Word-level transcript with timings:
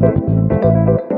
Don't 0.00 1.17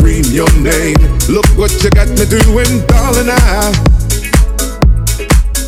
scream 0.00 0.24
your 0.32 0.50
name. 0.56 0.96
Look 1.28 1.46
what 1.56 1.70
you 1.84 1.90
got 1.90 2.08
me 2.08 2.24
doing, 2.24 2.80
darling. 2.88 3.28
I 3.28 3.72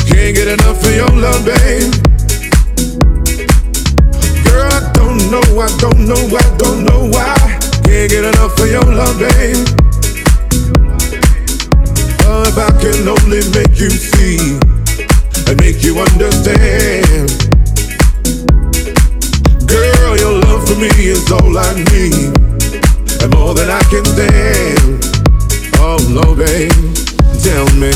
can't 0.08 0.32
get 0.34 0.48
enough 0.48 0.80
of 0.80 0.94
your 0.94 1.12
love, 1.12 1.44
babe. 1.44 1.92
Girl, 4.44 4.72
I 4.72 4.80
don't 4.96 5.20
know, 5.30 5.44
I 5.60 5.68
don't 5.76 6.00
know, 6.08 6.22
I 6.32 6.44
don't 6.56 6.84
know 6.84 7.10
why. 7.12 7.36
Can't 7.84 8.08
get 8.10 8.24
enough 8.24 8.58
of 8.58 8.68
your 8.70 8.84
love, 8.84 9.18
babe. 9.20 9.66
Oh, 12.24 12.44
if 12.48 12.56
I 12.56 12.70
can 12.80 13.08
only 13.08 13.42
make 13.52 13.76
you 13.78 13.90
see 13.90 14.56
and 15.46 15.60
make 15.60 15.82
you 15.84 15.98
understand. 16.00 17.28
Girl, 19.68 20.16
your 20.16 20.40
love 20.40 20.66
for 20.66 20.76
me 20.76 20.88
is 20.88 21.30
all 21.30 21.58
I 21.58 21.84
need 21.92 22.41
and 23.22 23.32
more 23.34 23.54
than 23.54 23.70
I 23.70 23.82
can 23.86 24.04
stand. 24.04 24.98
Oh 25.78 25.98
no, 26.10 26.34
babe, 26.34 26.74
tell 27.38 27.66
me, 27.78 27.94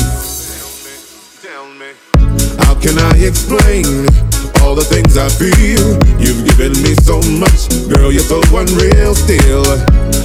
tell 1.43 1.67
me, 1.75 1.91
how 2.63 2.73
can 2.79 2.95
I 2.95 3.11
explain 3.19 4.07
all 4.63 4.75
the 4.75 4.87
things 4.87 5.17
I 5.17 5.27
feel? 5.27 5.99
You've 6.15 6.47
given 6.47 6.71
me 6.79 6.95
so 6.95 7.19
much, 7.35 7.67
girl, 7.91 8.11
you're 8.11 8.23
so 8.23 8.39
unreal. 8.55 9.13
Still, 9.15 9.67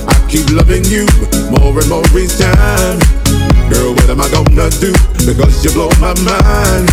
I 0.06 0.14
keep 0.30 0.46
loving 0.54 0.86
you 0.86 1.06
more 1.50 1.74
and 1.74 1.88
more 1.90 2.06
each 2.14 2.38
time. 2.38 2.98
Girl, 3.70 3.94
what 3.98 4.08
am 4.08 4.22
I 4.22 4.30
gonna 4.30 4.70
do? 4.78 4.94
Because 5.26 5.64
you 5.64 5.74
blow 5.74 5.90
my 5.98 6.14
mind. 6.22 6.86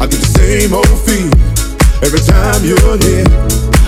I 0.00 0.08
get 0.08 0.20
the 0.24 0.32
same 0.40 0.72
old 0.72 0.88
feel 1.04 1.28
every 2.00 2.20
time 2.24 2.64
you're 2.64 2.96
here. 3.04 3.28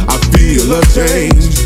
I 0.05 0.17
feel 0.33 0.69
a 0.73 0.81
change 0.93 1.66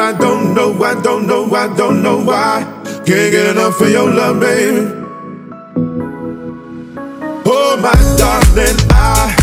I 0.00 0.12
don't 0.16 0.54
know, 0.54 0.82
I 0.82 0.98
don't 1.02 1.26
know, 1.26 1.44
I 1.54 1.68
don't 1.76 2.02
know 2.02 2.24
why. 2.24 2.64
Can't 3.04 3.30
get 3.30 3.50
enough 3.54 3.78
of 3.82 3.90
your 3.90 4.10
love, 4.10 4.40
baby. 4.40 4.90
Oh, 7.44 7.76
my 7.76 7.92
darling, 8.16 8.76
I 8.90 9.36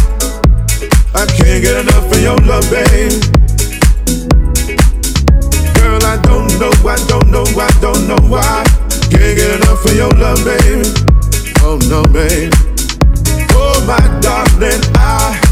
I 1.13 1.25
can't 1.27 1.61
get 1.61 1.77
enough 1.81 2.11
of 2.11 2.21
your 2.21 2.37
love, 2.37 2.67
baby. 2.71 3.21
Girl, 5.77 6.03
I 6.03 6.17
don't 6.23 6.49
know, 6.59 6.73
I 6.89 6.97
don't 7.07 7.29
know, 7.29 7.45
I 7.55 7.69
don't 7.79 8.07
know 8.07 8.17
why. 8.27 8.63
Can't 9.11 9.37
get 9.37 9.61
enough 9.61 9.85
of 9.85 9.95
your 9.95 10.09
love, 10.17 10.43
baby. 10.43 10.89
Oh 11.61 11.77
no, 11.87 12.01
babe. 12.11 12.51
Oh, 13.53 13.83
my 13.85 14.01
darling, 14.21 14.81
I 14.95 15.46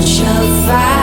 dancing 0.00 0.26
in 0.26 0.66
the 0.66 0.97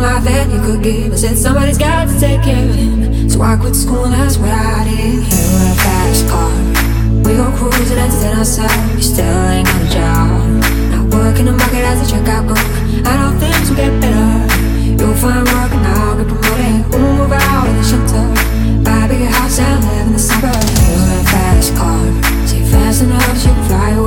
right 0.00 0.22
that 0.24 0.48
you 0.48 0.60
could 0.64 0.82
give. 0.82 1.12
I 1.12 1.16
said 1.16 1.36
somebody's 1.36 1.78
got 1.78 2.08
to 2.08 2.18
take 2.18 2.42
care 2.42 2.64
of 2.64 2.74
him. 2.74 3.28
So 3.28 3.42
I 3.42 3.56
quit 3.56 3.76
school 3.76 4.04
and 4.04 4.14
that's 4.14 4.36
what 4.38 4.50
I 4.50 4.84
did. 4.84 5.20
You 5.28 5.44
were 5.52 5.68
a 5.68 5.76
fast 5.76 6.24
car. 6.28 6.52
We 7.24 7.36
go 7.36 7.46
cruising 7.56 7.98
and 7.98 8.12
then 8.12 8.38
ourselves. 8.38 8.96
You 8.96 9.02
still 9.02 9.40
ain't 9.52 9.66
got 9.68 9.82
a 9.84 9.88
job. 9.92 10.40
Not 10.92 11.04
working 11.14 11.46
the 11.46 11.52
market 11.52 11.84
as 11.84 12.00
a 12.00 12.06
checkout 12.08 12.48
book. 12.48 12.64
I 13.04 13.12
don't 13.20 13.36
think 13.38 13.54
will 13.68 13.76
get 13.76 13.92
better. 14.00 14.32
You'll 14.98 15.14
find 15.14 15.44
work 15.52 15.72
and 15.76 15.86
I'll 15.86 16.16
get 16.16 16.28
promoted. 16.28 16.80
We'll 16.90 17.14
move 17.20 17.32
out 17.32 17.68
of 17.68 17.74
the 17.76 17.84
shelter. 17.84 18.26
Buy 18.84 19.04
a 19.04 19.08
bigger 19.08 19.30
house 19.30 19.58
and 19.60 19.84
live 19.84 20.06
in 20.06 20.12
the 20.14 20.18
suburbs. 20.18 20.72
You 20.80 20.96
a 20.96 21.20
fast 21.28 21.76
car. 21.76 22.00
She 22.48 22.64
fast 22.72 23.02
enough, 23.02 23.36
she 23.38 23.48
can 23.48 23.64
fly 23.68 23.90
away. 23.90 23.99